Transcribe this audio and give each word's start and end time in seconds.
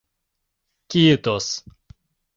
—Киитос... 0.89 1.45